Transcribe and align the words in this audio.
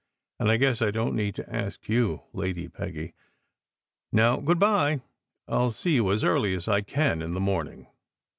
And 0.39 0.49
I 0.49 0.57
guess 0.57 0.81
I 0.81 0.89
don 0.89 1.09
t 1.11 1.17
need 1.17 1.35
to 1.35 1.55
ask 1.55 1.87
you, 1.87 2.23
Lady 2.33 2.67
Peggy. 2.67 3.13
Now, 4.11 4.37
good 4.37 4.57
bye. 4.57 5.01
I 5.47 5.55
ll 5.55 5.69
see 5.69 5.93
you 5.93 6.11
as 6.11 6.23
early 6.23 6.55
as 6.55 6.67
I 6.67 6.81
can 6.81 7.21
in 7.21 7.33
the 7.35 7.39
morning." 7.39 7.85